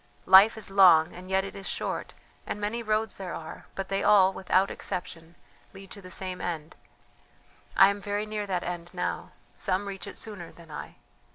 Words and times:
Life 0.25 0.57
is 0.57 0.71
long 0.71 1.13
and 1.13 1.29
yet 1.29 1.43
it 1.43 1.55
is 1.55 1.67
short, 1.69 2.15
and 2.47 2.59
many 2.59 2.81
roads 2.81 3.17
there 3.17 3.35
are, 3.35 3.67
but 3.75 3.89
they 3.89 4.01
all, 4.03 4.33
without 4.33 4.71
exception, 4.71 5.35
lead 5.73 5.91
to 5.91 6.01
the 6.01 6.09
same 6.09 6.41
end. 6.41 6.75
I 7.77 7.89
am 7.89 8.01
very 8.01 8.25
near 8.25 8.47
that 8.47 8.63
end 8.63 8.89
now; 8.95 9.33
some 9.59 9.87
reach 9.87 10.07
it 10.07 10.17
sooner 10.17 10.51
than 10.51 10.71
I. 10.71 10.95